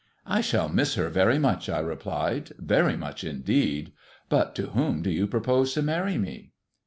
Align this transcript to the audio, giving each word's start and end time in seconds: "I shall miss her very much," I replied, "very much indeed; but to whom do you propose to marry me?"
"I 0.25 0.41
shall 0.41 0.67
miss 0.67 0.95
her 0.95 1.09
very 1.09 1.37
much," 1.37 1.69
I 1.69 1.77
replied, 1.77 2.53
"very 2.57 2.97
much 2.97 3.23
indeed; 3.23 3.91
but 4.29 4.55
to 4.55 4.69
whom 4.71 5.03
do 5.03 5.11
you 5.11 5.27
propose 5.27 5.75
to 5.75 5.83
marry 5.83 6.17
me?" 6.17 6.53